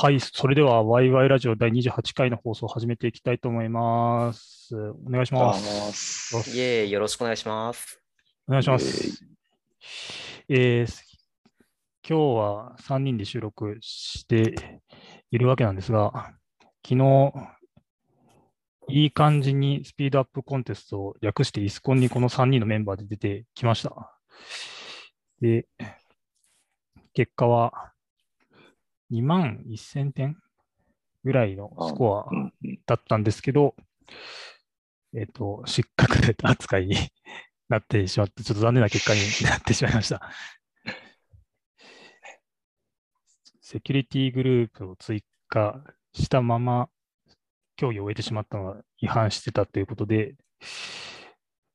[0.00, 4.76] はい、それではワイワイラジオ第28回の放送を始めていきたいと思います。
[4.76, 6.36] お願いしあます。
[6.36, 6.56] ます。
[6.56, 8.00] イエーイ、よろしくお願いします。
[8.46, 9.24] お願いします。
[10.48, 11.04] えー
[12.08, 14.80] 今日は3人で収録して
[15.32, 16.32] いるわけなんですが、
[16.86, 17.32] 昨日、
[18.88, 24.16] いい感じにスピードアップコンテストを略してイスコンにこの3人のメンバーで出てきました。
[25.40, 25.66] で、
[27.14, 27.92] 結果は
[29.12, 30.36] 2万1000点
[31.24, 32.26] ぐらいのスコア
[32.86, 33.74] だったんですけど、
[35.14, 36.96] えっ、と、失格扱いに
[37.68, 40.30] なってしまって、ちょっと残念な結果になってしまいました。
[43.60, 46.88] セキュリティグループを追加したまま
[47.76, 50.36] 競技を終えてしまったのは違反してたということで、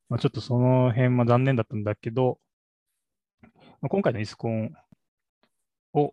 [0.10, 2.40] まあ、ちょっとその辺は残念だったんだけど、
[3.42, 3.50] ま
[3.84, 4.74] あ、今回のイスコン
[5.94, 6.12] を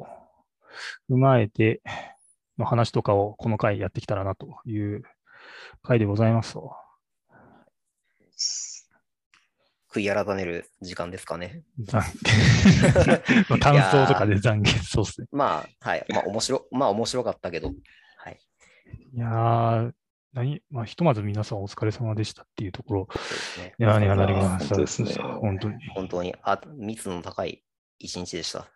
[1.10, 1.82] 踏まえて
[2.58, 5.02] の話とかをこの回やってきたらなという
[5.82, 6.72] 回でございますと。
[9.92, 11.62] 悔い改める時間ですかね。
[11.78, 12.02] 残
[13.50, 15.26] まあ感想とかで懺悔、そうですね。
[15.32, 16.06] まあ、はい。
[16.10, 17.72] まあ、面白、まあ、面白かったけど、
[18.16, 18.38] はい。
[19.12, 19.92] いやー、
[20.32, 23.74] 何まあ、ひとまず皆さんお疲れ様でしたっていうところ、そうですね。
[24.26, 25.88] りま本当ですね本当に。
[25.88, 27.64] 本当に、あ、密度の高い
[27.98, 28.68] 一日でした。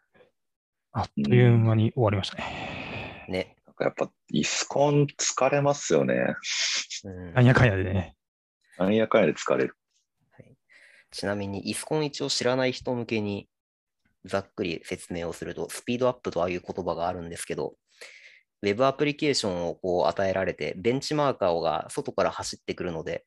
[0.96, 3.26] あっという間に終わりましたね。
[3.28, 3.56] ね。
[3.66, 6.36] なんかやっぱ、イスコン疲れますよね。
[7.04, 8.14] うんなんやかんやでね。
[8.78, 9.76] なんやかんやで疲れる。
[11.10, 13.48] ちなみに、イスコン一を知らない人向けに
[14.24, 17.74] ざっくり説明をすると、スピードアップとああいう言葉があるんですけど、
[18.62, 23.24] ウェブアプリケーションをこう与えられて、ベンチマーカーが外から走ってくるので、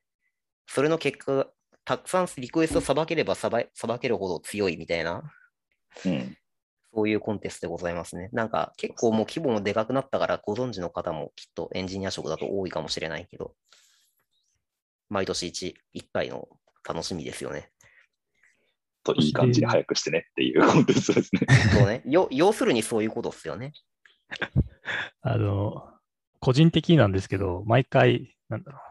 [0.67, 1.47] それの結果、
[1.83, 5.23] たくさんリクエストさばければさばさばけるほど強いみたいな、
[6.05, 6.37] うん。
[6.97, 8.31] そういうコンテストでございますね。
[8.33, 13.53] なんか結構もう規模もでかくなったから、ご存知の方もきっとエンジニア職だと多いかもしれないけど、
[15.07, 16.47] 毎年 1, 1回の
[16.83, 17.69] 楽しみですよね。
[19.03, 21.41] といい感じに早くしてねっていうコンテストですね。
[21.77, 22.01] そうね。
[22.07, 23.73] よ要するにそういうことですよね。
[25.21, 25.87] あの、
[26.39, 28.86] 個人的なんですけど、毎回、なんだろう。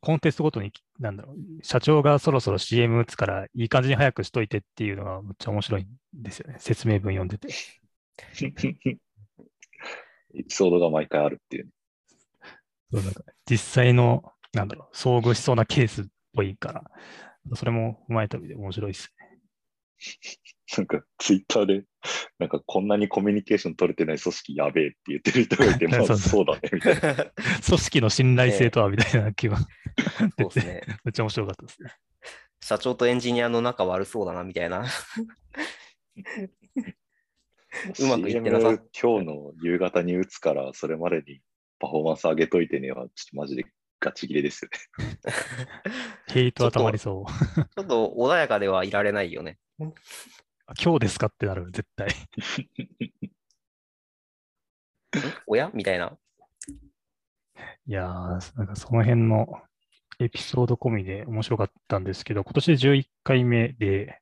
[0.00, 6.56] コンテストごとに、なんだろう、社長がそろそろ CM 打つから、いい感じに早くしといてっていうのがめっちゃ面白いんですよね。
[6.58, 7.48] 説明文読んでて。
[10.34, 11.68] エピソードが毎回あるっていう。
[12.92, 16.84] そうなんか実際の、なんだろう、遭遇しそうなケースっぽいから、
[17.54, 19.19] それも踏まえた上で面白いですね。
[20.76, 21.84] なんか、ツイッターで、
[22.38, 27.14] なんか、こんなにコミュニケーション取れてない組織やべえって言ってる人がいて、 まあ、そうだね、みたいな。
[27.66, 30.82] 組織の信頼性とはみたいな気はそうですね。
[31.04, 31.92] めっちゃ面白かったですね。
[32.62, 34.86] 社長とエンジニアの仲悪そうだなみたいな。
[37.98, 41.40] うまくいってなさ今日の夕方に打つから、それまでに
[41.78, 43.64] パフォーマンス上げといてねは、ちょっとマジで
[44.00, 45.18] ガチ切れですよね。
[46.28, 47.64] ヘイトはたまりそう。
[47.64, 49.58] ちょっと穏やかではいられないよね。
[49.80, 52.08] 今日ですかってなる、絶対。
[52.08, 52.10] ん
[55.46, 55.70] おや？
[55.72, 56.16] みたいな。
[57.86, 59.62] いやー、なんかその辺の
[60.18, 64.20] エピソード込みで面白かったんですけど、今年で11回目で、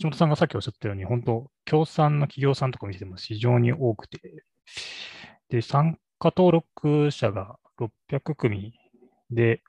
[0.00, 4.44] 橋本さんがさっきおっしゃったように、本当、協賛の企業さんとか見てても非常に多くて、
[5.48, 8.74] で、参加登録者が600組
[9.30, 9.62] で、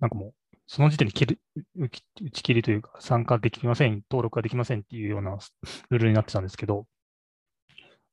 [0.00, 0.34] なんかもう、
[0.72, 1.38] その時点で切る
[1.76, 5.36] 打ち打ち切りというか、参加できません、登録ができませんっていうような
[5.90, 6.86] ルールになってたんですけど、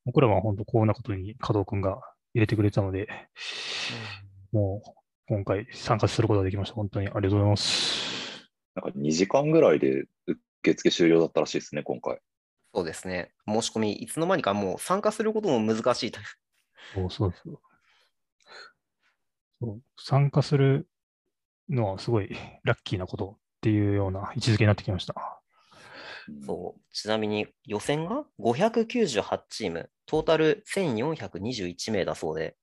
[0.04, 2.02] 僕らは本当、こんなことに加藤君が
[2.34, 3.08] 入れてくれたので、
[4.52, 4.92] もう
[5.28, 6.76] 今回参加することができました。
[6.76, 8.52] 本当にありがとうございます。
[8.76, 12.20] なんか2時間ぐらいで受付終了だったらしいですね、今回。
[12.76, 13.32] そうですね。
[13.48, 16.20] 申し込み、いつの間にかもう参加することも難しいと。
[16.94, 17.62] そうそうそう。
[19.62, 20.90] そう参加する
[21.70, 25.16] のはすごいラッキーなことっていうような位置づけになってきました。
[26.46, 32.56] そうちなみに予選が598チーム、トータル1421名だそうで。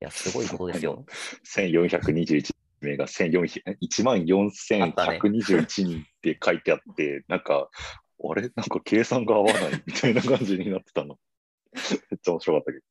[0.00, 1.06] いや、すごいことですよ。
[1.46, 7.70] 1421名が1400 1万4121人って書いてあって、なんか、
[8.18, 8.42] あれ？
[8.42, 11.18] なんか計算が合わないみたいな感じになってたの。
[11.72, 11.80] め
[12.16, 12.84] っちゃ面白かったけど。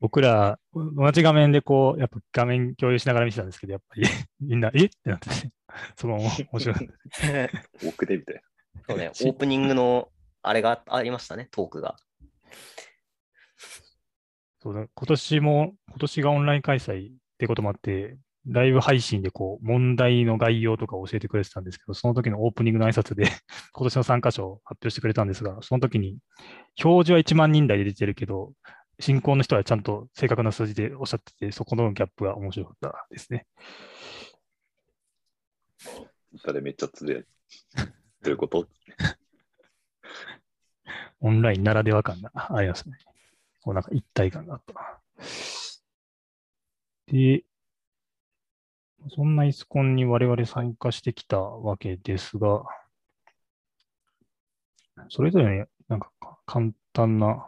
[0.00, 4.02] 僕ら、同じ画面でこう、やっぱ画面共有しながら見てたんですけど、やっぱり。
[4.40, 4.86] みんな、え？
[4.86, 5.28] ってなって。
[5.28, 5.52] て、
[5.94, 7.50] そこも面白かった。
[7.86, 8.42] 奥でみたい
[8.88, 10.10] そうね、オープニングの
[10.42, 11.96] あれがありましたね、トークが。
[14.62, 23.24] そうだ今年も、今年がオンライン開催ってこともあって、ライブ配信でこう、問題の概要とかを教えてくれてたんですけど、その時のオープニングの挨拶で
[23.72, 26.16] 今年の参加者を発表してくれたんですが、その時に、
[26.82, 28.52] 表示は1万人台で出てるけど、
[29.00, 33.46] 進行の人はちゃんと正確な数字でおっしゃってて、そこのギャップが面白かったですね。
[36.36, 37.28] それめっちゃつぶやいて。
[38.22, 38.68] どういうこと？
[41.20, 42.98] オンラインならでは感がありますね。
[43.62, 45.00] こうなんか一体感があった。
[47.06, 47.44] で、
[49.08, 52.64] そんなイスコンに我々参加してきたわけですが、
[55.08, 57.46] それぞれね、なんかか簡単な、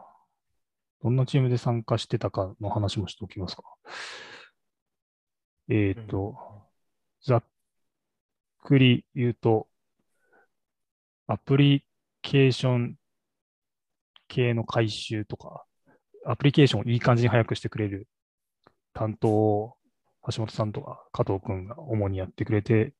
[1.02, 3.62] どんなチームで参加してたかの話もしておきますか。
[5.69, 6.37] えっ、と、
[7.25, 7.44] ざっ
[8.62, 9.69] くり言うと、
[11.26, 11.84] アプリ
[12.20, 12.96] ケーション
[14.28, 15.64] 系の回収とか、
[16.25, 18.06] アプリケーションをいい感じに早くしてくれる
[18.93, 19.76] 担当を
[20.31, 22.94] 橋本さんとか加藤くんが主にやってくれて、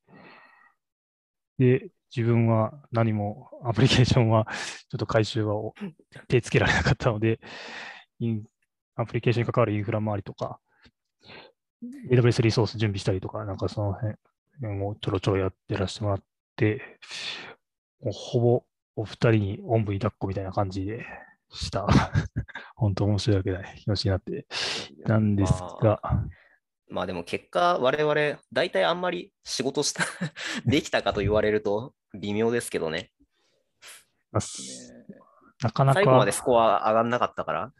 [1.58, 4.47] で、自分は何もアプリケーションは
[4.91, 5.55] ちょっと回収は
[6.29, 7.41] 手つけられなかったので、
[8.19, 8.44] イン
[8.97, 10.61] アプリケーションに関わるインフラ周りとか、
[12.11, 14.17] AWS リソース準備したりとか、なんかその辺
[14.61, 16.23] もうちょろちょろやってらしてもらっ
[16.56, 16.82] て、
[18.00, 18.65] もうほぼ
[18.97, 21.06] お二人におんぶに抱っこみたいな感じで
[21.50, 21.87] した。
[22.76, 23.79] 本当面白いわけない。
[23.79, 24.47] 気持ちになって。
[25.06, 26.00] なんですが、
[26.88, 30.05] まあでも結果、我々、大体あんまり仕事した、
[30.67, 33.11] できたかと言われると微妙ですけどね。
[35.62, 37.73] なかな最後まかでスコア上がんなかったから。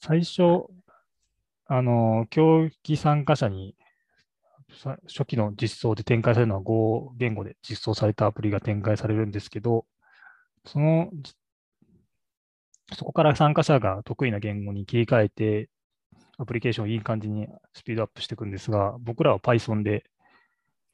[0.00, 0.66] 最初、
[1.66, 3.76] あの、競技参加者に
[4.76, 9.86] さ初期の実装で展開されるのは Go 言語で実装されたアプリが展開されるんですけど、
[10.64, 11.34] その、じ
[12.92, 15.70] そこから参加者が得意な言語に切り替えて、
[16.38, 20.04] アプリケーションをいい感じにスピードアップしていくんですが、僕らは Python で、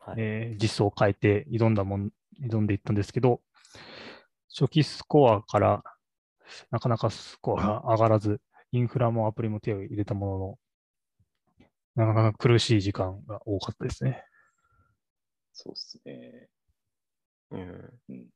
[0.05, 2.11] はいえー実装を変えて挑んだもん、
[2.41, 3.41] 挑んでいったんですけど、
[4.49, 5.83] 初期スコアから
[6.71, 8.41] なかなかスコアが上がらず、
[8.73, 10.59] インフラもアプリも手を入れたも
[11.97, 14.25] のの、なかなか苦しい時間が多かったですね。
[15.53, 16.49] そうですね。
[17.51, 18.27] うんうん。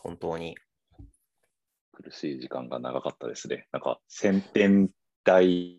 [0.00, 0.56] 本当に。
[1.92, 3.68] 苦しい時間が長かったですね。
[3.70, 4.90] なんか、1000点
[5.24, 5.78] 台、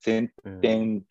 [0.00, 1.02] 1000うん点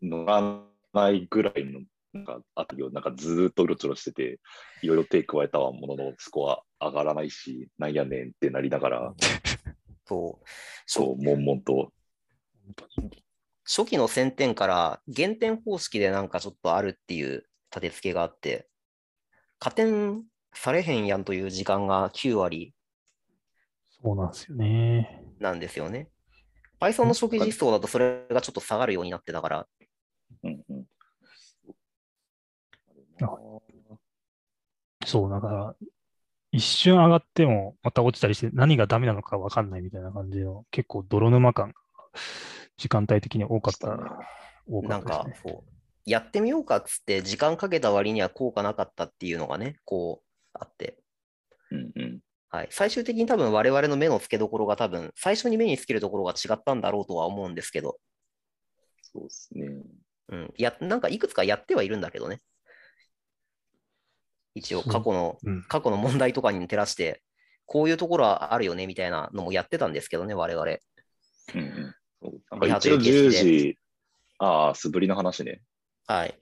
[0.00, 0.62] 乗ら
[0.92, 1.80] ないぐらいの、
[2.14, 4.40] なんか、あたりをなんかずーっとうろちょろしてて、
[4.82, 9.14] いろいろ手加えたものの、スコア上がらないし、なんやねんってなりながら、
[10.06, 10.44] そう。
[10.86, 11.92] そう、悶々と、
[13.64, 18.68] 初期の1000点から減点方式でなんかちょっとあるっていう立て付けがあって、
[19.58, 20.24] 加点
[20.54, 22.74] されへんやんという時間が9割
[24.02, 25.24] そうなんですよね。
[25.40, 26.08] なんですよね。
[26.80, 29.66] Python の初期実装だとそれがちょっと下がるようになってたから、
[30.42, 30.84] うんうん。
[35.06, 35.76] そう、だから、
[36.52, 41.74] 一瞬上がってもまた落ちたりして何がダメなのかわかんないみたいな感じの結構泥沼感が
[42.76, 43.88] 時間帯的に多かった、
[44.68, 45.52] 多かなんったですね。
[45.52, 45.74] かそう、
[46.06, 50.98] やってみようかっつって時間かけた割には効果なかったっていうのがね、こうあって、
[51.70, 52.20] うんうん。
[52.50, 57.98] はい、最終的に多分我々の目の付けどころが多分最初に目につけるところが違ったんだろうとは思うんですけど、
[59.02, 59.66] そうですね。
[60.28, 62.40] うん、やなんかいくつかやってはいるんだけどね。
[64.54, 67.22] 一応過去の、うん、過去の問題とかに照らして、
[67.66, 70.66] こういうところはあるよねみたいなのもやってたんですけどね、我々。
[71.54, 71.94] うん
[72.50, 73.78] なんか一応10いう形式で時、
[74.38, 75.60] ああ、素振りの話ね。
[76.06, 76.38] はい。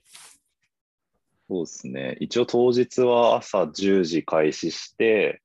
[1.48, 2.16] そうですね。
[2.20, 5.42] 一応当日は朝10時開始して、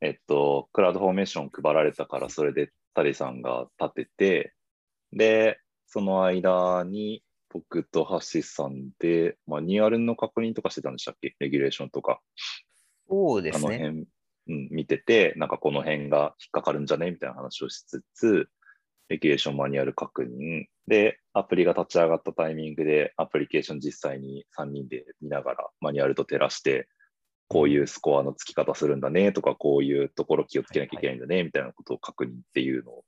[0.00, 4.54] えっと、クラウドフォーメーション配られたから、それでタリさんが立てて、
[5.12, 11.34] で、その間に僕とハッシーさんで、マニュアルの確認とかしてたんでしたっけ？
[11.38, 12.20] レギュレーションとか。
[13.08, 13.66] そうですね。
[13.66, 14.06] あの辺、
[14.48, 17.10] うん、見てて、なんかこの辺が引っかかるんじゃね？
[17.10, 18.48] みたいな話をしつつ、
[19.08, 20.66] レギュレーションマニュアル確認。
[20.86, 26.88] で、アプリが立ち上がったタイミングで、アプリケーション実際に3人で見ながら、マニュアルと照らして、
[27.48, 29.32] こういうスコアの付き方するんだね？
[29.32, 31.44] とか、こういうところ気をつけなきゃいけないんだね？
[31.44, 33.04] みたいなことを確認っていうのを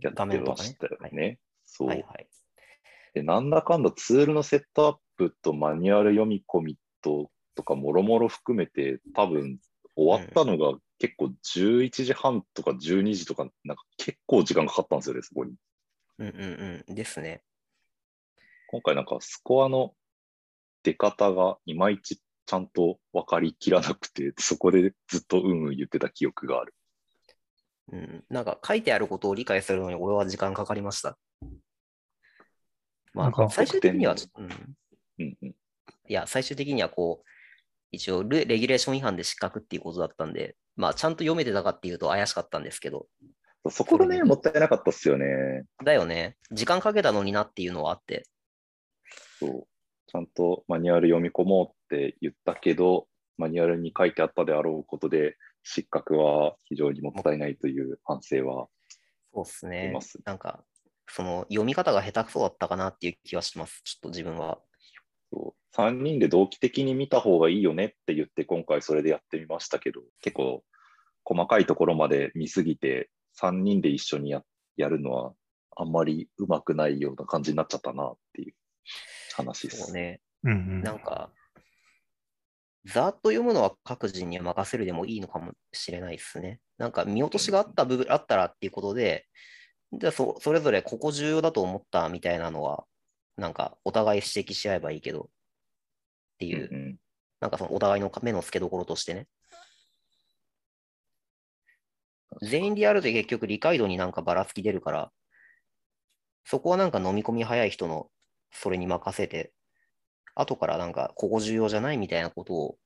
[0.00, 0.98] やってましたよ。
[1.00, 1.38] はいね。
[1.64, 1.88] そう。
[1.88, 2.28] はいはい。
[3.14, 9.58] で、なんだかんだツールのセットアップとマニュアル読み込みととかもろもろ含めて多分
[9.94, 15.54] 終わったのが結構11時半とか12時とかなんか結構時間かかったんですよね、そこに。
[16.18, 16.94] うんうんうん。
[16.94, 17.42] ですね。
[18.68, 19.92] 今回なんかスコアの
[20.82, 26.74] 出方がいまいちちゃんと分かりきらなくて、そこでずっとうんうん言ってた記憶がある。
[27.92, 31.18] うん、なんか書いてあることを理解するのに俺は時間かかりました。
[33.14, 34.76] まあ、最終的には、得うん、
[35.18, 35.48] うんうん。
[35.48, 35.54] い
[36.08, 37.28] や、最終的にはこう、
[37.90, 43.06] 一応レ、レギュレーション違反で失格っていうことだったんで、まあ、ちゃんと読めてたかっていうと怪しかったんですけど、
[43.70, 45.26] そこがね、もったいなかったっすよね。
[45.84, 48.24] だよね、時間かけたのになっていうのはあって、
[49.38, 49.66] そう。
[50.06, 53.06] ちゃんとマニュアル読み込もうって言ったけど、
[53.38, 58.68] マニュアルに書いてあったであろうことで、失格は非常にもったいないという反省は
[59.32, 60.00] そうですねま。
[60.00, 60.18] す。
[60.24, 60.64] なんか、
[61.14, 64.58] その読み方が下手くそだったかなっていう気はします、ちょっと自分は。
[65.30, 70.64] そう3人で同期的に見た方がいいよねって言って、今回それでやってみましたけど、結構
[71.24, 74.42] 細かいところまで見すぎて、3人で一緒にや
[74.76, 75.34] やるのは
[75.76, 78.54] あんまりうまくないような感じになっちゃったなっていう
[79.34, 79.82] 話です。
[79.84, 80.20] そうね。
[80.44, 80.82] うんうん。
[80.82, 81.30] なんか、
[82.84, 86.60] ざーっと読むのは各人に任せるでもいいのかもしれないですね。
[86.78, 89.26] なんか見落としがあった部分、あったらっていうことで、
[89.92, 92.84] じゃあそそれぞれここ重要だと思ったみたいなのは、
[93.36, 95.26] なんかお互い指摘し合えばいいけど、っ
[96.38, 96.96] ていう、うんうん
[97.40, 99.26] なんかそのお互いの目の付けどころとしてね。
[102.40, 105.10] 全員でやると結局理解度になんかばらつき出るから、
[106.44, 108.06] そこはなんか飲み込み早い人の
[108.52, 109.52] それに任せて、
[110.36, 112.76] 後からなんかここ重要じゃないみたいなことを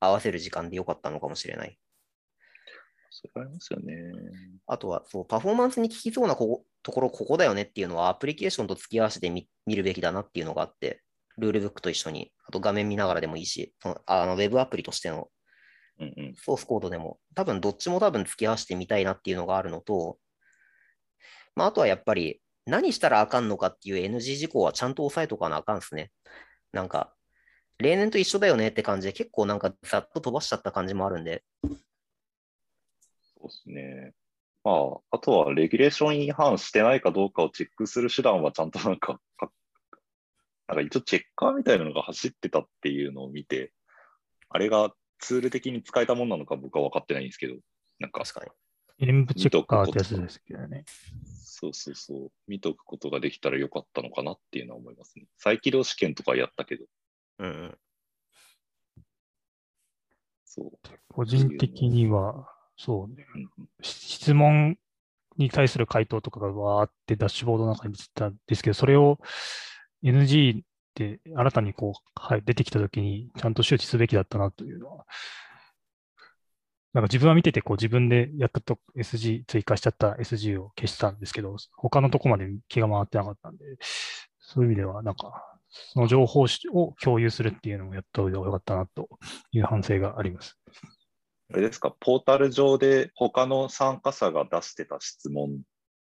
[0.00, 1.78] 合わせる時間でよかったのかもしれない。
[3.20, 4.12] それありますよね。
[4.66, 11.02] あとはそうパフォーマンスに効きそうなここところここだよねっていうのはアプリケーションと付き合わせてみ見るべきだなっていうのがあって、
[11.36, 15.28] ルールブックと一緒に、あと画面見ながらでもいいし、そのあのウェブアプリとしての
[16.00, 16.34] うんうん。
[16.36, 20.18] ソースコードでも、多分どっちも多分付き合わせてみたいなっていうのがあるのと、
[21.54, 26.12] まあ、あとはやっぱり何したらあかんのかっていう NG 事項はちゃんと押さえとかなあかんですね。
[26.72, 27.14] なんか、
[27.78, 31.44] 例年と一緒だよねって感じで結構なんかざっと飛ばしちゃった感じもあるんで、
[33.40, 34.12] そうですね。
[34.64, 39.50] まあ、あとはレギュレーション違反してないかどうかをチェックする手段はちゃんとなんか、か
[40.66, 43.72] なんか一応チェッカーみたいなのが走ってたっていうのを見て、
[44.50, 47.54] あれがツール的に使えたもんなのか僕は分かってないんですけど、
[47.98, 49.08] なんか、確かに。
[49.08, 50.84] 演舞チェッカーってやつですけどね。
[51.24, 55.26] そうそうそう、見とくことができたらよかったのかなっていうのは思いますね。
[55.36, 56.84] 再起動試験とかやったけど、
[57.38, 57.78] うんうん。
[60.44, 60.78] そう。
[61.08, 62.48] 個人的には、
[62.78, 63.26] そうね、
[63.82, 64.76] 質問
[65.36, 69.18] に対する回答とかがわーってダッシュボードの中に出てたんですけど、それを
[70.04, 70.62] NG
[70.94, 75.06] で新たにこう、はい、出てきたときにちゃんと周知すべきだったなというのは、
[76.92, 83.64] なんか自分は見ててこう自分でやったと SG、追加しちゃった SG を消したんですけど、他のとこまで気が回ってなかったんで、
[84.38, 89.08] そういう意味ではなんか、その情報を共有するっていうのもやった方がよかったなと
[89.52, 90.57] いう反省があります。
[91.50, 95.62] あれですか、ポータル上で他の参加者が出してた質問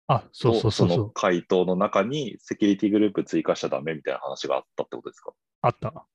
[0.06, 0.98] あ、そうそうとそうそう。
[0.98, 5.34] の回答の中にセキュリティグループ追加しちゃダメみたいな話があったってことですか？
[5.60, 6.06] あった。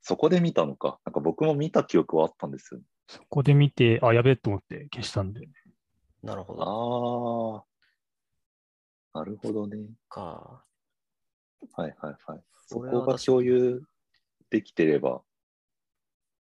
[0.00, 1.00] そこで見たのか。
[1.04, 2.86] なんか僕も見た記憶はあったんですよね。
[3.08, 5.48] そこで見て、あ、やべえと思って消したんで。
[6.22, 7.64] なるほど。
[9.12, 9.18] ああ。
[9.20, 9.76] なるほどね。
[10.08, 10.64] か。
[11.74, 12.42] はいはいはい。
[12.66, 13.82] そこが共有
[14.50, 15.22] できてれば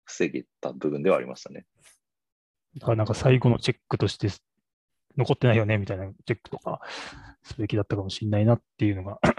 [0.07, 1.67] 防げた部分ではありましたね。
[2.79, 4.29] だからなんか最後のチェックとして
[5.17, 6.81] 残ってないよねみたいなチェックとか
[7.43, 9.37] すべきだったかもしれないなっていうのが、確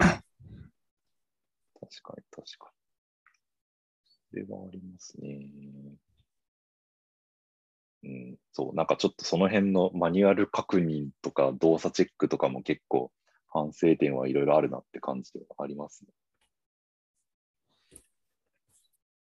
[2.02, 2.78] かに確かに。
[4.30, 5.50] それはありますね。
[8.04, 13.10] うん、そう、なんかちょっとその辺のマニュアル確認とか動作チェックとかも結構
[13.48, 16.10] 反省点はいろいろあるなって感じではありますね。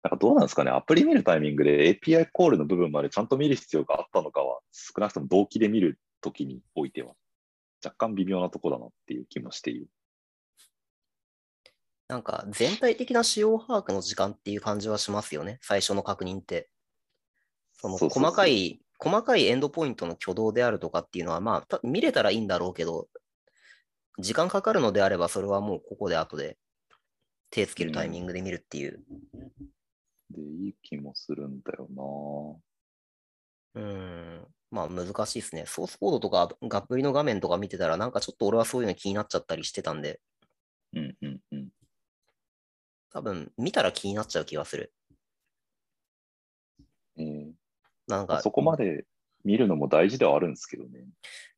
[0.07, 7.15] なんかどうなんですかね、アプリ見るタイミングで API コールの部分までちゃんと見る必要があったのかは、少なくとも同期で見るときにおいては、
[7.85, 9.89] 若干微妙なとこだなっていう気もしている。
[12.07, 15.59] なんか全体的な使用把握の時間っていう感じはしますよね。
[15.61, 16.71] 最初の確認って。
[17.73, 23.09] その細かい、細かいエンドポイントの挙動であるとかっていうのは、まあ、た見れたらいいんだろうけど、
[24.19, 26.57] 時間かかるのであれば、それはもうここで後で
[27.51, 29.01] 手つけるタイミングで見るっていう。
[30.31, 32.61] で、いい気もするんだよ
[33.75, 34.47] なうん。
[34.71, 35.65] まあ難しいですね。
[35.67, 40.21] ソースコードとかがっぷりの画面とか見てたら、なんかちょっと俺はそういうの気になっちゃったりしてたんで、
[40.95, 41.69] うんうんうん。
[43.11, 44.93] 多分見たら気になっちゃう気がする。
[47.19, 47.53] えー
[48.07, 49.05] なんか、まあそこまで
[49.45, 51.07] 見るのも大事ではあるんですけどね。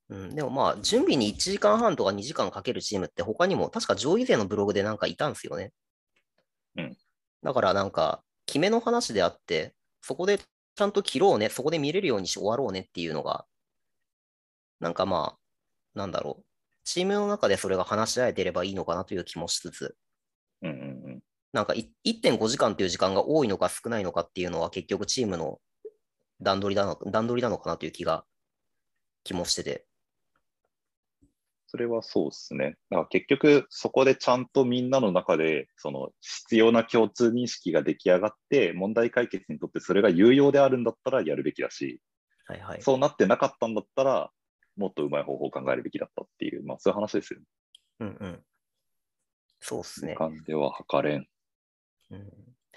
[0.09, 5.73] うん、でもまあ、準備に1時間半とか2時間かけるチームって他にも、確か上位勢のブログでなんかいたんですよね。
[6.77, 6.97] うん。
[7.43, 13.45] だからなんか、決めの話であって、そこでちゃんと切ろうね、そこで見れるようにし終わろうねっていうのが、
[14.81, 15.39] なんかまあ、
[15.99, 16.45] なんだろう。
[16.85, 19.97] チームの中でそれが話し合えてればいいのかなという気もしつつ、
[20.63, 20.83] うんうんう
[21.17, 21.21] ん。
[21.53, 25.61] なんかい1.5時間という時間が多いのか少ないのかっていうのは結局チームの
[26.41, 28.25] 段取りなの段取りなのかなという気が、
[29.25, 29.88] 気もしてて。
[31.71, 32.77] それはそうですね。
[32.91, 42.01] だから結局、そこでちゃんとみんなの中で、その必要な共通認識が出来上がって、問題解決にとってそれが有用であるんだったらやるべきだし、
[42.47, 42.83] はいはい。
[42.83, 44.31] そうなってなかったんだったら、
[44.77, 47.47] もっとうまい方法を考えるべきだったっていう、まあそういう話ですよね。
[48.01, 48.43] うんうん。
[49.61, 50.15] そうっすね。
[50.15, 51.29] 感では測れん。
[52.11, 52.33] うん、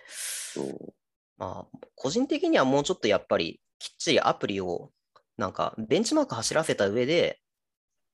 [0.08, 0.94] そう。
[1.38, 4.92] まあ、個人的にはもうちょっとやっぱりきっちりアプリを
[5.38, 7.40] なんかベンチマーク走らせた上で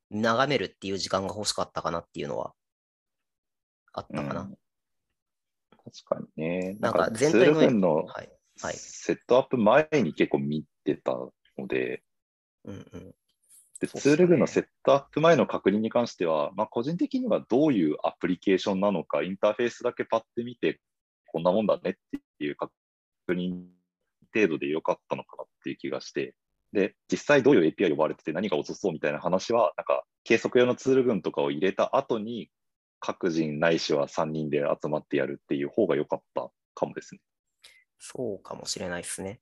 [0.10, 2.54] 眺めるっていう時間が欲しかったかなっていうのは
[3.94, 4.42] あったかな。
[4.42, 4.58] うん
[6.06, 6.76] 確かにね。
[6.80, 8.06] なんか全体の。
[8.74, 11.32] セットアップ前に結構見てたの
[11.68, 12.04] で、
[12.66, 13.16] うんうん。
[13.80, 20.82] でツール群のセットアップ前の確認に関しては、まあ、個人的にはどういうアプリケーションなのか、インターフェースだけパッて見て、
[21.28, 21.94] こんなもんだねっ
[22.40, 22.74] ていう確
[23.30, 23.66] 認
[24.34, 26.34] 程度でよかったのかなっていう気がして、
[26.74, 32.50] で、実際どういう API 呼ばれてて何が遅そうみたいな話は、なんか計測用のツール群とかを入れた後に、
[33.00, 37.22] 各人ないしは3人で集まってやるっていう方が良かったかもですね。
[38.00, 39.40] そうかもしれないですね。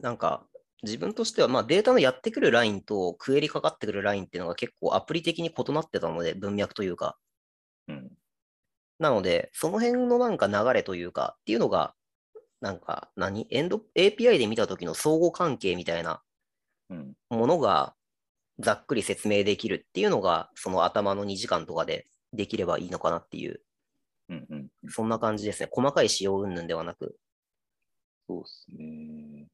[0.00, 0.46] なんか
[0.82, 7.18] 自分としてはまあデータのやってくるラインとクエリかかってくるラインっていうのが結構アプリ的に異なってたので文脈というか。
[7.88, 8.10] うん。
[8.98, 11.94] なので、その辺のなんか流れというかっていうのが、
[12.60, 13.46] なんか何？
[13.50, 16.22] エンド ?API で見た時の相互関係みたいなうん。
[17.30, 17.94] ものが
[18.58, 23.60] ざっくり説明できるっていうのが、その頭の2時間とかでできればいいのかなっていう、
[24.28, 24.90] うんうんうん。
[24.90, 25.68] そんな感じですね。
[25.70, 27.16] 細かい仕様云々ではなく。
[28.28, 29.46] そうですね。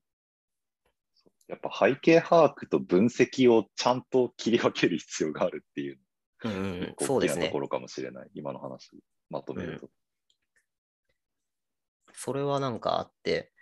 [1.49, 5.99] やっぱ背景把握と分析をちゃんと切り分ける必要があるっていう、
[6.45, 7.61] うんそうですねとこ。
[7.61, 8.31] ろかもしれない。
[8.35, 8.91] 今の話、
[9.31, 9.89] まとめると。
[12.13, 13.53] それはなんかあって、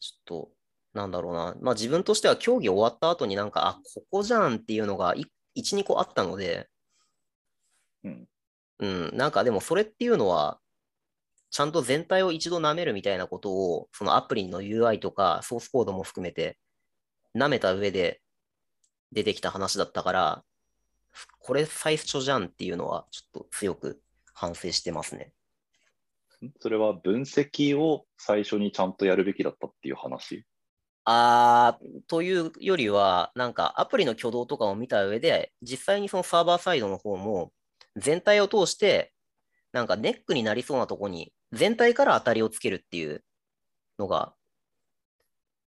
[0.00, 0.50] ちょっと、
[0.94, 1.56] なんだろうな。
[1.60, 6.68] まあ自分としては競技終わった後になんか、あ、ここじゃんっていうのが1、2個あったので、
[8.04, 8.28] うん。
[8.78, 10.58] うん、なんかでもそれっていうのは、
[11.50, 16.58] ちゃんと全体を一度舐めるみたいなことを、そのアプリの UI とかソースコードも含めて、
[17.36, 18.20] 舐めた上で
[19.12, 20.44] 出てきた話だったから、
[21.38, 24.00] これ最初じゃんっていうのは、ちょっと強く
[24.32, 25.32] 反省してますね。
[26.60, 30.44] それは分析を最初にちゃんとやるべきだったっていう話？
[31.04, 37.52] あーというよりは、なんかアプリの挙動とかを見た上で、実際にそのサーバーサイドの方も、
[37.96, 39.12] 全体を通して、
[39.72, 43.22] なんかネックになりそうなとこに、全体から当たりをつけるっていう
[43.98, 44.34] のが、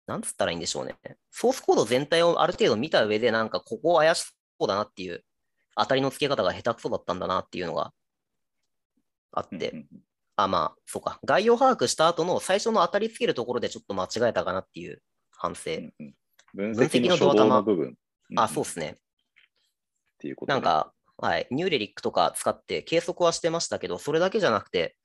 [0.08, 0.96] なんつったらいいんでしょうね。
[1.32, 4.22] ソースコード全体をある程度見た上で、なんかここ怪し
[4.60, 5.24] そうだなっていう、
[5.76, 7.94] 当たりのつけ方が下手くそだったんだなっていうのが
[9.32, 9.86] あって、
[10.36, 11.20] あ、まあ、そうか。
[11.26, 15.02] 概要把握した後の最初の当たりつけるところでちょっと間違えたかなっていう
[15.36, 15.72] 反省。
[15.72, 16.14] うんうん。
[16.54, 17.56] 分分析析のドア玉。
[17.56, 17.98] の部分。
[18.36, 18.96] あ、そうっですね。
[20.20, 24.98] ていうことねなんか、はい、ニューレリックとか使って計測はしてましたけど、それだけじゃなくて、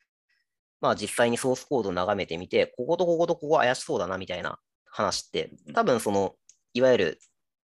[0.80, 6.34] まあ実際にソースコードを眺めてみて、こことこことここ怪しそうだなみたいな話ってうん、多分その、
[6.74, 7.18] いわゆる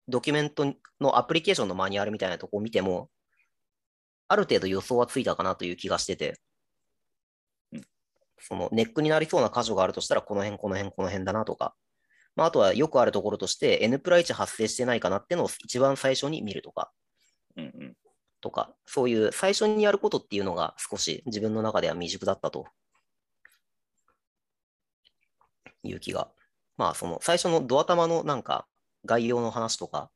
[0.07, 3.09] ドキュメントのアプリケーションのマニュアルみたいなとこを見ても、
[4.27, 6.39] ある程度予想はついたかなという気がしてて。
[7.71, 7.81] うん、
[8.39, 11.75] そのネックになりそうな箇所があるとしたら、この辺、この辺、この辺だなとか、
[12.35, 16.91] まあ、あとはよくあるところとして、N プラ1発生してないかなっていうのを一番最初に見るとか、
[17.55, 17.93] うんうん。
[18.41, 22.65] とか、そういう最初にやることっていうのが少し自分の中では未熟だったと。
[25.83, 26.31] いう気が。
[26.77, 28.65] まあ、その最初のドア玉のなんか
[29.05, 30.09] 概要の話とか、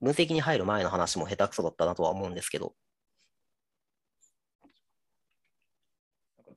[0.00, 2.74] 分析に入る前の話も下手くそだったなとは思うんですけど、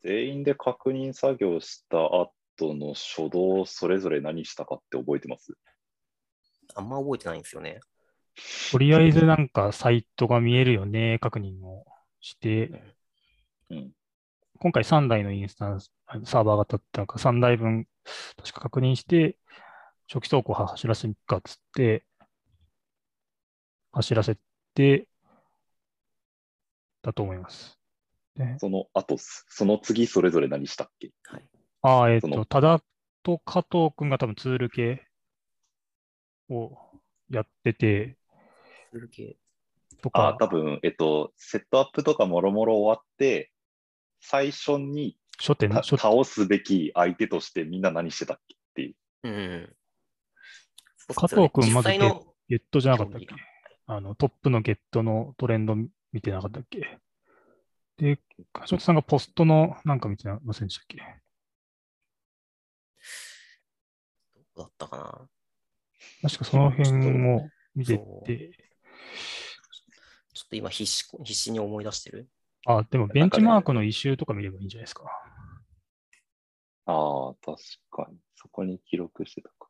[0.03, 5.53] 全員で確認作業した後の初動、それぞれ何したかって覚えてます？
[6.75, 7.79] あんま覚えてないんですよね。
[8.71, 11.85] とりあえずなんかサイトが見えるよね、確認を
[12.19, 12.71] して、
[13.69, 13.91] うん。
[14.59, 17.85] 今回3台のインスタンス、あサーバーが立ったのか3台分
[18.37, 19.37] 確か確認して、
[20.07, 22.05] 初期走行走らせるかっつって、
[23.91, 24.37] 走らせ
[24.73, 25.07] て、
[27.01, 27.77] だと思います。
[28.35, 31.11] でその後、その次それぞれ何したっけ？
[31.83, 32.83] ああ、えっそのと、多田
[33.23, 35.05] と加藤くんが多分ツール系
[36.49, 36.77] を
[37.29, 38.17] やってて、
[38.91, 39.37] ツール系。
[40.01, 43.51] とあ、か、多分、えっと、セットアップとかもろもろ終わって、
[44.21, 45.97] 最初に初手初手。
[45.97, 48.95] 倒すべき相手としてみんな何してたっけっていう。
[49.23, 49.75] うん。
[51.13, 53.27] 加藤君まず実際のゲットじゃなかったっけ？
[53.87, 55.75] あのトップのゲットのトレンド
[56.13, 56.99] 見てなかったっけ？
[57.97, 61.03] で、橋本さんがポストのなんか見てませんでしたっけど
[64.41, 65.29] うだったかな
[66.21, 66.89] 確かその辺
[67.27, 68.51] を見てて、
[70.33, 72.29] ちょっと今必死必死に思い出してる？
[72.65, 75.03] あ、でもベンチマークの異臭とか見ればいいんじゃないですか。
[76.85, 77.57] ああ、確
[77.89, 78.17] かに。
[78.35, 79.69] そこに記録してたか。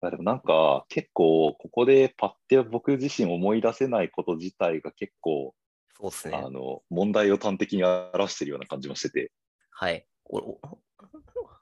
[0.00, 5.54] あでもなんか結構ここでパッて僕自身思い出せないこと自体が結構
[6.00, 6.36] そうですね。
[6.36, 9.32] あの問題を端的に表してるような感じもしてて、
[9.70, 10.06] はい。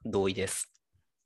[0.04, 0.70] 同意です。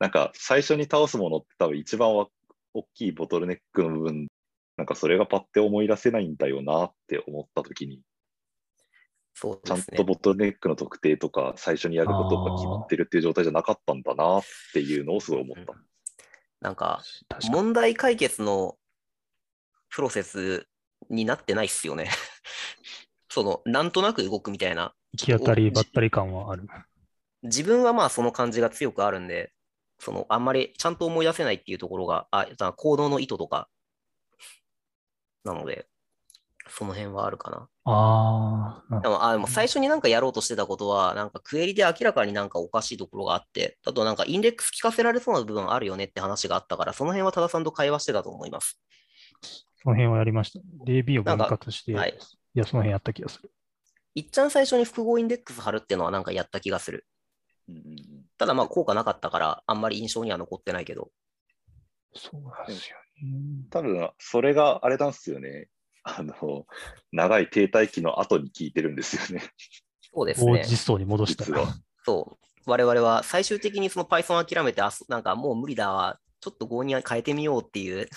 [0.00, 2.26] なんか最初に倒すものって多分一番は
[2.74, 4.28] 大きいボトルネックの部分、
[4.76, 8.00] なんかそれがパッて思い出せないんだよなって思った時に、
[9.34, 9.82] そうちゃん。
[9.82, 15.74] とボトルネックの特定とか最初にやることが決まってるっていう状態じゃなかったんだなっていうのをすごい思った。
[16.60, 17.02] なんか。
[17.50, 18.76] 問題解決の
[19.90, 20.66] プロセス
[21.08, 22.10] になってないっすよね。
[23.28, 24.94] その、なんとなく動くみたいな。
[25.12, 26.66] 行き当たりばったり感はある。
[27.42, 29.52] 自分はまあその感じが強くあるんで、
[30.00, 33.68] その、あんまりちゃんと思い出せないっていうところが、あ、行動の意図とか、
[35.44, 35.86] なので、
[36.68, 37.68] その辺はあるかな。
[37.84, 48.80] ああ、でも、あ、でも最初になんかやろうとしてたことは、なんかクエリで明らかになんかおかしいところがあって、あとなんかインデックス聞かせられそうな部分あるよねって話があったから、その辺は多田さんと会話してたと思います。
[49.82, 50.60] その辺はやりました。
[50.86, 52.16] DB を分割して、はい
[52.54, 53.50] いや、その辺やった気がする。
[54.14, 57.06] いっちゃん最初に複合インデックス貼るっていうのはなんかやった気がする。
[57.68, 61.11] うんただまあ効果なかったから、あんまり印象には残ってないけど。
[62.14, 63.66] そうなんですよね。
[63.68, 65.68] 多分それがあれなんですよね。
[66.05, 66.66] あの、
[67.12, 69.44] 長い停滞期の後に聞いてるんですよね。
[70.14, 70.53] そうですね。
[70.53, 71.44] 大実装に戻した。
[72.07, 72.46] そう。
[72.64, 76.18] 我々は最終的にその Python 諦めて、あそなんかもう無理だわ。
[76.40, 78.09] ちょっと Go に変えてみようっていう。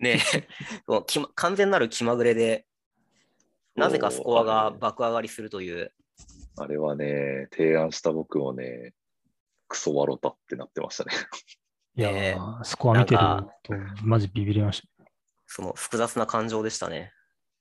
[0.00, 0.20] ね
[0.88, 2.64] そう完全なる気まぐれで、
[3.74, 5.92] なぜかスコアが爆上がりするという。
[6.58, 8.94] あれはね、提案した僕もね、
[9.68, 11.12] クソワロタってなってましたね。
[11.96, 13.20] いやねー、スコア見てる
[13.62, 15.04] と、マジビビりました。
[15.46, 17.12] その複雑な感情でしたね。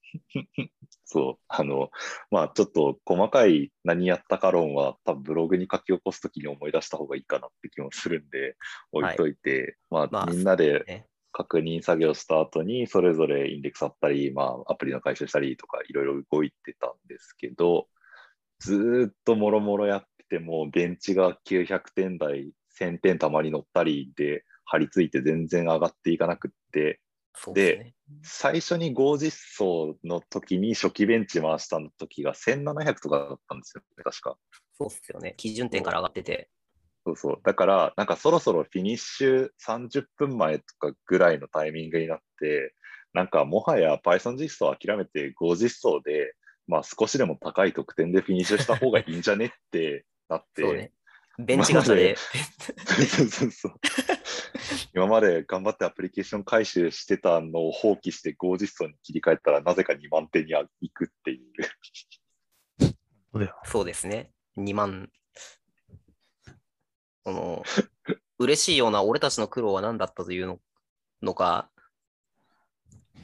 [1.06, 1.90] そう、あの、
[2.32, 8.56] まあちょっと細かい何やったか論は多分ブログに書き起こすときに思い出した方がいいかなって気もするんで、
[8.92, 17.88] 置いといて、まあ、まあみんなでね確認作業した後に、それぞれインデックスあったり、まあアプリの回収したりとかいろいろ動いてたんですけど、
[18.66, 27.00] ずーっともろもろやってても、ベンチが900点台、1000点たまに乗ったりで張り付いて全然上がっていかなくって、
[27.54, 27.94] ですね。
[28.24, 34.38] 最初に合実装の時に初期ベンチ回した時が1700とかだったんですよね、確か。
[34.78, 35.36] そうですよね。
[35.38, 36.50] 基準点から上がってて。
[37.06, 37.40] そうそう。
[37.44, 42.74] だから、なんかそろそろフィニッシュ30分前とかぐらいのタイミングになって、
[43.14, 46.34] なんかもはや Python 実装諦めて合実装で、
[46.68, 50.92] まあ少しでも高い得点でフィニッシュした方がいいんじゃねってなって、そうね。
[51.38, 52.16] ベンチ型で。
[52.16, 53.74] そうそうそう。
[54.96, 61.42] 今まで頑張ってアプリケーション回収してたのを放棄して合実装に切り替えたらなぜか2万点に行くってい
[62.82, 62.94] う。
[63.66, 64.32] そうですね。
[64.58, 65.12] 2万。
[67.26, 67.64] その、
[68.40, 70.60] 嬉しいような俺たちの苦労は何だったというの
[71.22, 71.70] のか、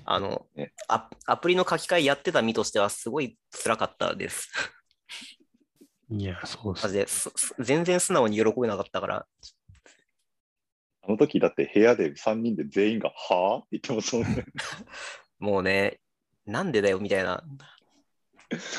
[0.05, 4.49] あのね、アアプリの書き換えやってた身としてはすごい辛かったです。
[6.09, 9.25] いや、そうですマジですす全然素直に喜べなかったから、
[11.03, 14.45] あの時だって部屋で3人で全員が、はぁって言ってますもんね。
[15.39, 15.99] もうね、
[16.45, 17.43] なんでだよみたいな、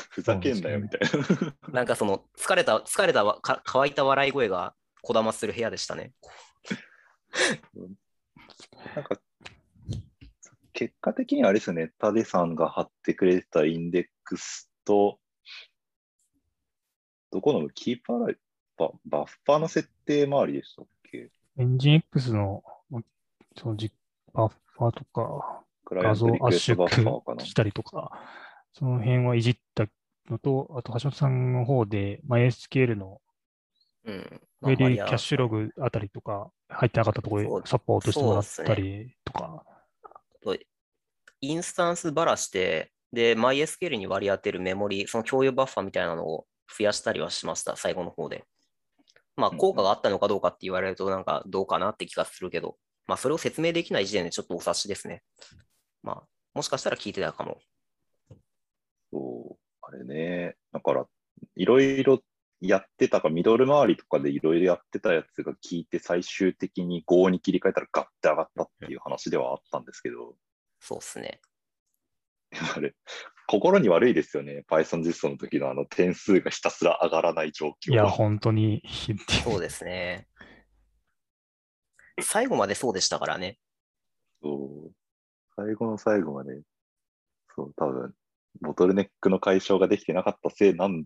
[0.09, 1.55] ふざけんなよみたいな。
[1.69, 6.13] なんかその疲れた、疲れたわか乾いた笑い声がこだまする部屋でしたね。
[8.95, 9.19] なんか、
[10.83, 15.17] 結果的にはあれですよね、タデさんが貼ってくれてたインデックスと、
[17.31, 18.37] どこのキーパーライ
[18.77, 21.29] ババッファーの設定周りでしたっけ？
[21.57, 23.01] エンジン X の、ま
[23.55, 23.93] そのじ
[24.33, 26.89] バッファーとか、画像圧縮。
[26.89, 28.11] したりとか、
[28.73, 29.85] その辺はいじった
[30.29, 33.21] のと、あと橋本さんの方で MySQL の
[34.05, 34.41] うん。
[34.61, 39.65] クエリまあマリアキャッシュログあたりとか入ってなかったところでサポートしてもらったりとか、
[41.43, 46.45] インスタンスばらして、で、MySQL に割り当てるメモリ、その共有バッファーみたいなのを
[46.77, 48.45] 増やしたりはしました、最後の方で。
[49.35, 52.77] まあ、効果があったのかどうかって言われると、なんかどうかなって気がするけど、
[53.07, 55.21] まあ、それを説明できない時点でちょっとお察しですね。
[56.01, 57.59] まあ、もしかしたら聞いてたかも。
[59.11, 60.55] そう、あれね。
[60.71, 61.05] だから、
[61.57, 62.21] いろいろ
[62.61, 70.37] やってたか、ミドル周りとかでいろいろやってたやつが効いて、最終的に5に切り替えたらガッて上がったっていう話ではあったんですけど、
[70.83, 71.39] そうっすね。
[72.75, 72.93] あれ、
[73.47, 74.65] 心に悪いですよね。
[74.69, 77.93] Python 実装の時のあの点数がひたすら上がらない状況。
[77.93, 80.27] いや、本当にひで そうですね。
[82.21, 83.59] 最後までそうでしたからね。
[84.41, 84.91] そう
[85.55, 86.61] 最後の最後まで、
[87.55, 88.13] そう、多分、
[88.59, 91.05] ボトルネックの解消ができてなかったせいなん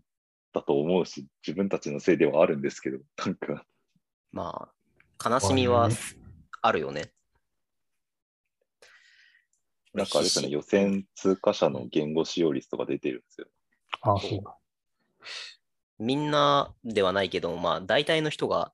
[0.53, 3.63] だと思うし、自分たちのせいではあるんですけど、なんか、
[4.31, 4.71] ま
[5.23, 5.87] あ、悲しみは
[6.63, 7.11] あるよね。
[9.97, 13.47] なんかあれですよね、予選通過者の言語使用率とか出てるんですよ。
[14.01, 14.57] あ、そうだ。
[15.97, 18.73] みんなではないけど、まあ、大体の人がっ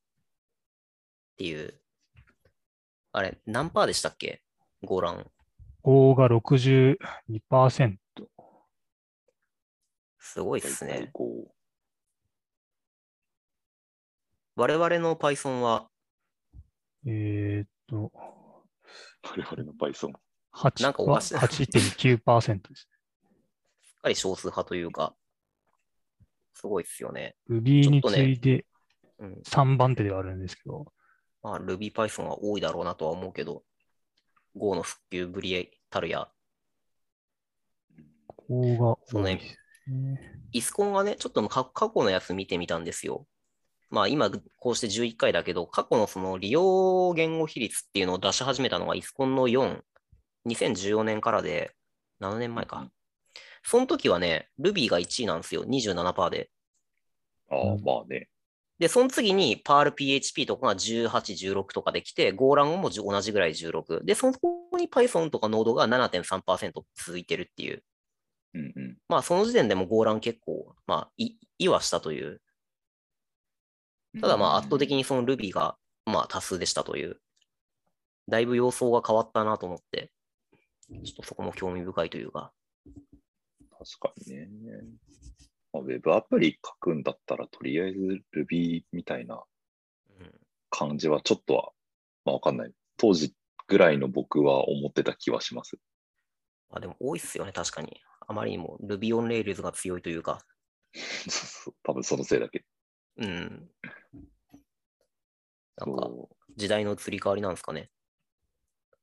[1.38, 1.80] ていう。
[3.14, 4.44] あれ、何パーでしたっけ？
[4.84, 5.26] ゴーラン。
[5.84, 7.98] 5が62%。
[10.20, 11.10] すごいですね。
[11.14, 11.54] こ
[14.56, 15.90] 我々の Python は、
[17.06, 18.18] えーっと、う、
[19.24, 20.14] 我々の Python。
[20.54, 22.88] 8なんかおかしい8.9%です。
[23.82, 25.16] しっかり少数派というか、
[26.54, 27.36] すごいですよね。
[27.50, 28.66] Ruby に次いで
[29.20, 29.42] うん。
[29.46, 30.92] 3番手ではあるんですけど、
[31.42, 33.64] まあ、Ruby Python は多いだろうなとは思うけど、
[34.56, 36.30] Go の復旧ぶりたるや、
[38.28, 40.40] ここが多いですね。
[40.52, 43.28] イスコンがね、ちょっと過過去のやつ見てみたんですよ。
[43.90, 49.82] まあ今こうして11回だけど、過去のその利用言語比率っていうのを出し始めたのがイスコンの4、
[50.46, 51.72] 2014年からで、
[52.22, 52.90] 7年前か。
[53.64, 56.50] その時はね、Ruby が1位なんですよ、27%で。
[57.50, 58.30] ああう、んまあね。
[58.80, 64.04] で、その次に ParlPHP とかが18、16とかできて、Golang も同じぐらい16。
[64.04, 67.84] で、そこに Python とか Node が7.3%続いてるっていう。
[68.56, 68.98] うんうん。
[69.08, 72.42] まあ、その時点でも Golang 結構、まあ、い、いはしたという。
[74.20, 74.98] ただまあ、圧倒的に。
[74.98, 77.20] にその Ruby が、まあ、多数でしたという。
[78.28, 80.12] だいぶ様相が変わったなと思って、
[81.04, 82.52] ちょっとそこも興味深いというか。
[83.72, 84.48] 確かにね。
[85.74, 89.44] まあ、ウェブアプリ書くんだったら、とりあえず Ruby みたいな
[90.20, 90.32] うん
[90.70, 91.72] 感じはちょっとは、
[92.26, 92.72] まあわかんない。
[92.98, 93.34] 当時
[93.68, 95.78] ぐらいの僕は思ってた気はします。
[96.70, 98.02] まあ、でも多いっすよね、確かに。
[98.28, 100.46] あまりにも Ruby on Rails が強いというか。
[100.94, 102.66] そうそう多分そのせいだけ。
[103.18, 103.70] うん。
[105.78, 107.90] なんか、そ時代の移り変わりなんですかね。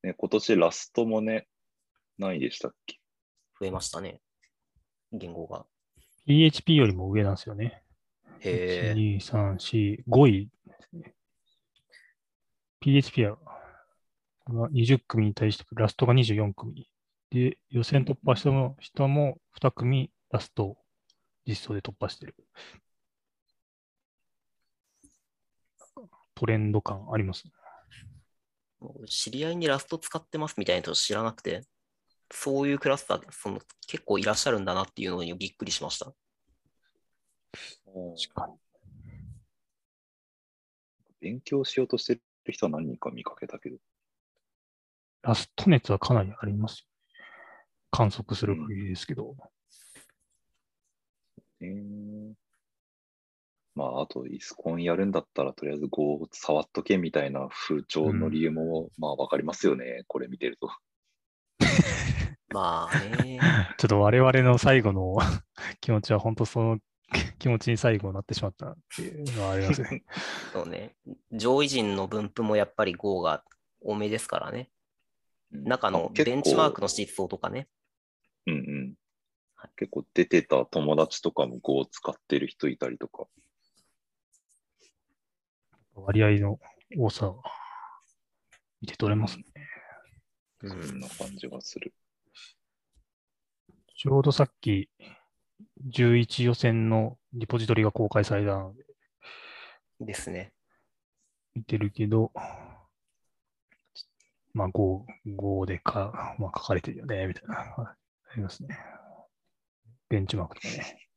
[0.03, 1.49] うね、今年ラストもね、
[2.21, 3.01] 何位でしたっけ？
[3.59, 4.21] 増えましたね。
[5.11, 5.65] 言語が。
[6.27, 7.83] PHP よりも上なんですよね。
[8.41, 8.95] へえ。
[8.95, 11.15] 1、2、3、4、5位ですね。
[12.81, 13.37] PHP は
[14.45, 16.91] これは20組に対してラストが24組。
[17.31, 20.77] で、予選突破したも人も2組ラスト
[21.47, 22.37] 実装で突破してる。
[26.35, 27.53] トレンド感ありますね。
[29.07, 31.67] 知り合いにラスト使ってますみたいな人知らなくて、
[32.33, 36.07] そういうクラスターその結構いらっしゃるんだなっていうのにびっくりしました。
[36.07, 36.15] 確
[38.35, 38.55] かに。
[41.21, 43.77] 勉強しようとしてる人は何人か見かけたけど。
[45.23, 46.87] ラスト熱はかなりあります。
[47.91, 49.37] 観測する限りですけど。
[51.61, 52.33] えー
[53.75, 60.05] まあ、あと、イスコンやるんだったら、とりあえず Go を触っとけみたいな風潮の理由も、まあ、わかりますよね。
[60.07, 60.71] これ見てると。
[62.51, 63.39] まあね。
[63.79, 65.17] ちょっと我々の最後の
[65.81, 66.79] 気持ちは本当その
[67.39, 70.05] 気持ちに最後になってしまったっていうのはありますね。
[70.53, 70.97] そうね。
[71.33, 73.45] 上位陣の分布もやっぱり Go が
[73.81, 74.71] 多めですからね。
[75.51, 77.69] 中のベンチマークのシ実装とかね。
[78.47, 78.95] うんうん
[79.55, 79.71] はい。
[79.77, 83.27] 結構出てた友達とかも Go を使ってる人いたりとか。
[85.95, 86.59] 割合の
[86.99, 87.43] 多さは
[88.81, 89.45] 見て取れますね。
[90.63, 91.01] うそんん。
[91.01, 91.93] な感じがする。
[94.01, 94.89] ちょうどさっき
[95.93, 98.83] 11予選のリポジトリが公開されたので
[100.01, 100.55] ですね。
[101.55, 102.33] 見てるけど、
[104.55, 107.97] まあ Go、Go でか、まあ、書かれてるよね、みたいな、あ
[108.37, 108.79] りますね。
[110.09, 111.09] ベンチマークとかね。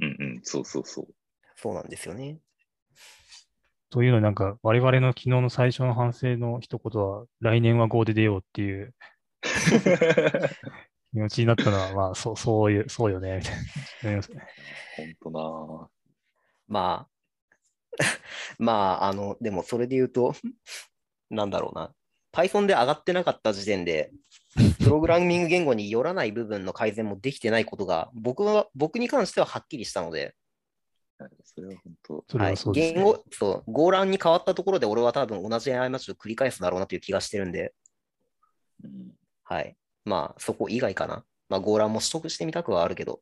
[0.00, 1.06] うんうん、そうそうそう。
[1.56, 2.40] そうなんですよね。
[3.88, 8.94] というのなんか、我々の昨日の最初の反省の一言は、来年は Go で出ようっていう
[11.12, 13.60] 気持ちになったのは、まあ、そう、そういう、そうよね、みたいな。
[14.04, 14.48] なりますね。
[15.20, 15.88] 本当な
[16.68, 17.96] まあ、
[18.58, 20.34] まあ、あの、でもそれで言うと、
[21.30, 21.94] なんだろうな。
[22.32, 24.10] Python で上がってなかった時点で、
[24.82, 30.34] プログラミング言語によらない部分の改善もできてないことが、僕は、僕に関してははっきりしたので、
[31.44, 32.24] それは本当。
[32.28, 37.74] それはそうです、ね言語、そう、ゴーランに変わったところで俺は多分同じ過ちを繰り返すだろうなという気がしてるんで、
[38.82, 39.12] うん
[39.44, 39.76] はい。
[40.04, 41.24] まあ、そこ以外かな。
[41.48, 43.20] まあ、ゴーランも取得してみたくはあるけど。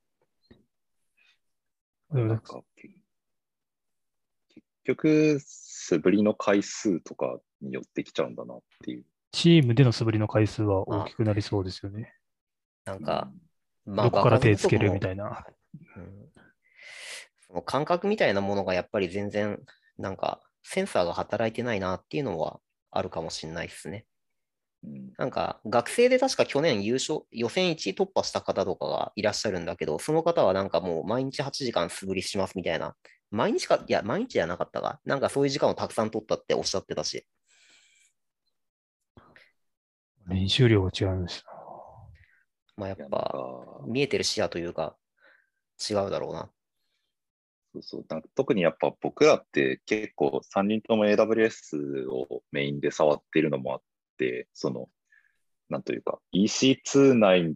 [2.12, 2.60] でもなんか
[4.48, 9.04] 結局、素振りの回数とかによってきちゃうんだなっていう。
[9.32, 12.14] チームでの素振りの回数は大きくなりそうですよね。
[12.84, 13.30] なんか、
[13.84, 15.46] まどこから手つけるみいたいな。
[15.96, 16.30] うん
[17.50, 19.60] その感覚みたいなものがやっぱり全然、
[19.98, 22.60] なんか、センサーが働いてないなっていうのは
[22.92, 24.06] あるかもしれないですね。
[24.84, 32.96] うんなんか、学生で確か去年優勝、予選1位突破した方とかがいらっしゃるんだけど、その方はなんかもう毎日8時間素振りしますみたいな。
[33.30, 37.26] 毎日か、いや、毎日じゃなかったが、なんかそういう時間をたくさん取ったっておっしゃってたし。
[40.26, 41.44] 練習量が違うんですよ。
[42.76, 44.96] まあやっぱ、か見えてる視野というか、
[45.78, 46.50] 違うだろうな。
[47.72, 53.89] そうそうなんか特にやっぱ僕らって結構3人とも AWS をメインで触っているのもあって、
[54.52, 54.88] その、
[55.68, 57.54] なんというか EC2 内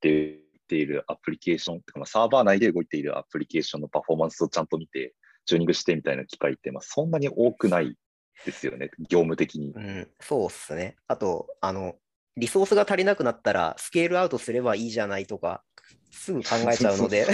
[0.00, 7.96] で動いているアプリケーション、まあサーバー内で動いているアプリケーションのパフォーマンスをちゃんと見て、チューニングしてみたいな機会って、まあ、そんなに多くない
[8.44, 9.80] ですよね、業務的にう。
[9.80, 10.96] ん、そうっすね。
[11.08, 11.96] あと、あの、
[12.36, 15.62] リソースが足りなくなったら、スケールアウトすればいいじゃないとか、
[16.10, 17.26] すぐ考えちゃうので、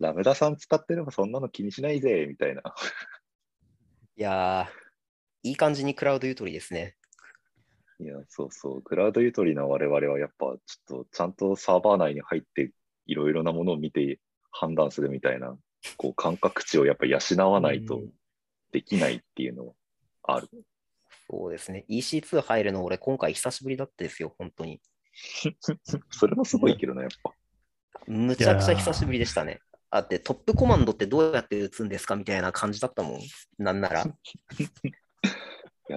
[0.00, 2.62] ラムダさん使ってればそんなの気にしないぜ、みたいな。
[4.16, 4.83] いやー、
[5.44, 6.96] いい感じにクラウドゆとりですね。
[8.00, 8.82] いや、そうそう。
[8.82, 12.72] クラウドゆとりの我々はやっぱちょっとちゃんとサーバー内に入って
[13.06, 14.18] いろいろなものを見て
[14.50, 15.56] 判断するみたいな、
[15.96, 18.10] こう感覚値をやっぱ養わないとうん
[18.72, 19.74] できないっていうのは
[20.22, 20.48] ある。
[21.30, 21.84] そうですね。
[21.88, 24.80] EC2 入るの俺今回久しぶりだったですよ、本当に。
[26.10, 27.32] それもすごいけどね、やっぱ。
[28.06, 29.60] むちゃくちゃ久しぶりでしたね。
[29.90, 33.20] あってトップコマンドってどうやって打つんですかみたいな感じだったもん。
[33.58, 34.04] なんなら。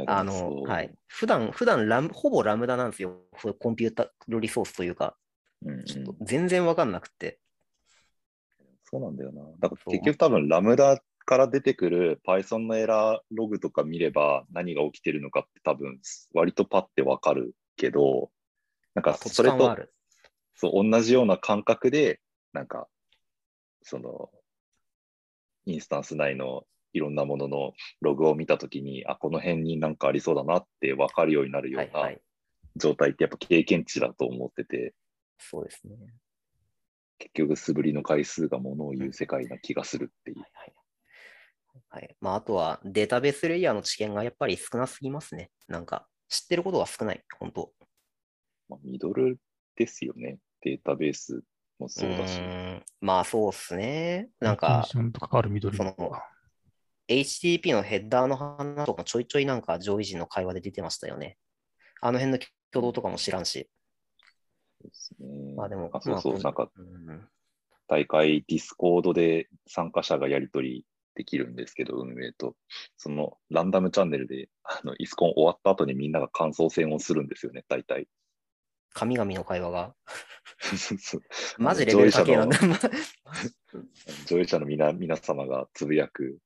[0.08, 0.94] あの、はい。
[1.08, 3.22] 普段、普段ラム、ほぼラムダなんですよ。
[3.38, 5.18] そういうコンピューターリソースというか、
[5.86, 7.40] ちょっと全然わかんなくて。
[8.84, 9.44] そうなんだよな。
[9.60, 16.00] だから結局多分ラムダから出てくる Python のエラーログとか見れば何が起きてるのかって多分
[16.34, 18.32] 割とパッてわかるけど、
[18.94, 19.78] なんかそれと。
[20.60, 22.20] そう同じような感覚で、
[22.52, 22.88] なんか、
[23.84, 24.32] その、
[25.66, 32.22] インスタンス内のいろんなもののログを見たときに、あ、この辺になんかありそうだなって分かるようになるよなはいうはい。
[32.76, 34.94] 状態ってやっぱ経験値だと思ってて、
[35.40, 35.96] そうですね。
[37.20, 40.46] 結局素振りの回数がものを言う世界な気がするっていうは。
[40.46, 40.74] いはい。
[41.90, 42.16] はい。
[42.22, 45.52] まあ、あとはデータベースレイヤーの知見がやっぱり少なすぎますね。
[45.68, 47.24] なんか、知ってることが少ない。
[47.40, 47.72] 本当
[48.70, 49.40] まあ、ミドル
[49.76, 50.38] ですよね。
[50.62, 51.42] データベース
[51.80, 52.42] もそうだし。
[53.02, 54.30] まあ、そうっすね。
[54.40, 55.96] なんかディ、ションと関わるミドルその
[57.10, 61.38] HTTP のヘッダーの話とかちょいちょいなんか上位陣の会話で出てましたよね。
[62.02, 62.36] あの辺の
[62.72, 63.70] 挙動とかも知らんし。
[64.82, 67.28] そうですねまあでも、あそうそう、まあなんかうん
[67.88, 72.56] 大会 Discord で参加者がやり取りできるんですけど、運営と。
[72.98, 78.08] そのランダムチャンネルで、あの、 ISUCON 終わった後にみんなが感想戦をするんですよね、大体。
[78.94, 79.96] 神々の会話が。
[81.58, 82.48] マジレベル高いな。
[82.48, 82.58] 上
[84.28, 86.40] 上位者の皆皆様がつぶやく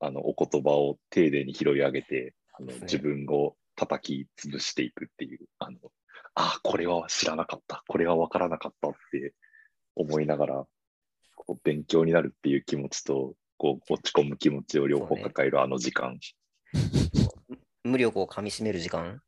[0.00, 5.78] あのお言葉を丁寧に拾い上げてあの自分を叩き潰していくっていう、あの
[6.34, 9.34] あこれは知らなかった、これは分からなかったって
[9.96, 10.64] 思いながら
[11.36, 16.18] こう勉強になるっていう気持ちとこう落ち込む気持ちを両方抱えるあの時間。
[17.84, 19.22] 無力をかみしめる時間？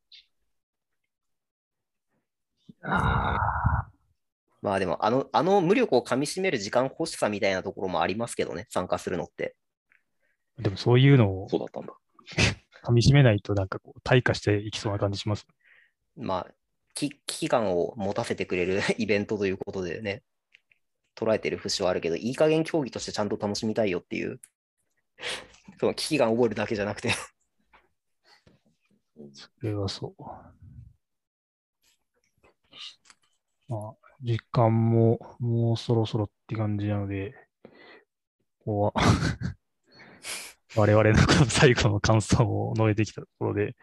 [4.63, 9.57] まあでも、あの、あの無力をかみしめる時間欲しさみたいなところもありますけどね、参加するのって。
[10.61, 11.95] でもそういうのをそうだったんだ。
[12.85, 15.47] 噛み締めないとなんかこう退化していきそうな感じします。
[16.17, 16.55] まあ、
[16.95, 20.23] き危機感を持たせてくれる イベントということでね、
[21.17, 24.41] 捉えてる節はあるけど、いい加減競技としてちゃんと楽しみたいよっていう、
[25.79, 27.11] その危機感を覚えるだけじゃなくて、
[29.33, 30.23] それはそう。
[33.69, 37.35] まあ、時間ももうそろそろって感じなので、
[38.65, 38.93] ここは
[40.77, 43.75] 我々のこの最後の感想を述べてきたところで、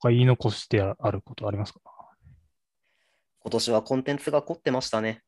[0.00, 1.80] 他言い残してあることありますか？
[3.40, 5.22] 今年はコンテンツが凝ってましたね。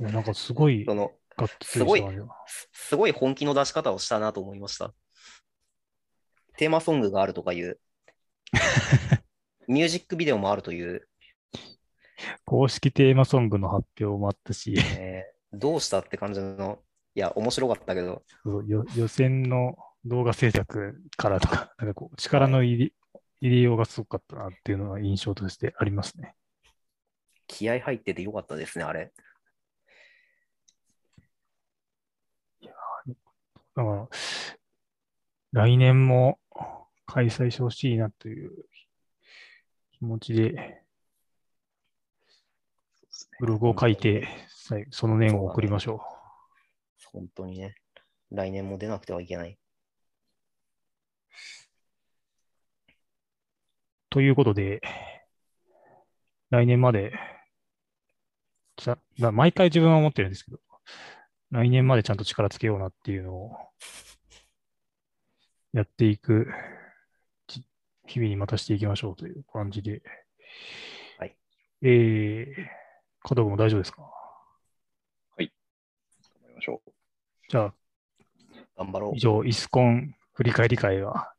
[0.00, 4.92] なんかすごいそのがっつりした感じがすすごい本気の出し方をしたなと思いました。
[6.56, 7.80] テーマソングがあるとかいう、
[9.68, 11.08] ミュージックビデオもあるという、
[12.44, 16.82] 公式テーマソングの発表もあったし、えーどうしたって感じの、
[17.18, 22.92] いや、面白かったけど、そうよ予選の動画制作からとか、 なんかこう、力の入れ,、
[23.40, 26.36] 入れようがすごかったなっていうのは印象としてありますね。
[27.48, 29.12] 気合入っててよかったですね、あれ。
[32.62, 32.70] だ
[33.74, 34.08] から、
[35.50, 36.38] 来年も
[37.04, 38.52] 開催してほしいなという
[39.90, 40.84] 気持ちで、
[43.40, 44.28] ブログを書いて、
[44.68, 46.17] はいその念を送りましょう。
[47.12, 47.74] 本当にね、
[48.30, 49.58] 来年も出なくてはいけない。
[54.10, 54.80] ということで、
[56.50, 57.12] 来年まで、
[59.18, 60.58] 毎回自分は思ってるんですけど、
[61.50, 63.56] 来年までちゃんと力つけようなっていうのを
[65.72, 66.48] やっていく
[67.46, 67.64] ち
[68.06, 70.02] 日々にまたしていきましょうという感じで。
[71.18, 71.36] はい。
[71.82, 72.54] えー、
[73.22, 74.02] 加藤君も大丈夫ですか？
[75.38, 75.48] 頑
[76.42, 76.90] 張りましょう。
[77.48, 77.74] じゃあ、
[78.76, 79.20] 頑張ろう以。
[79.20, 81.32] 上、イスコン振り返り会は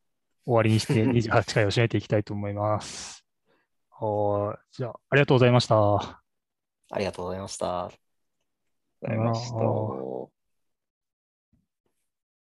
[0.46, 3.24] 終わりにして 28回を締めていきたいと思います。
[3.92, 6.24] はーいじゃあ、ありがとうございました。
[6.92, 7.92] ありがとうございました。
[9.02, 10.39] ございました。